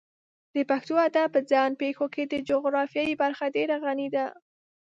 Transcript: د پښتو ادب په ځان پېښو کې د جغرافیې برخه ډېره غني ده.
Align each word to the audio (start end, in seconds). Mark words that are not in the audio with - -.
د 0.55 0.57
پښتو 0.69 0.93
ادب 1.07 1.27
په 1.33 1.39
ځان 1.51 1.71
پېښو 1.81 2.05
کې 2.13 2.23
د 2.27 2.33
جغرافیې 2.49 3.19
برخه 3.23 3.45
ډېره 3.55 3.75
غني 3.83 4.07
ده. 4.15 4.25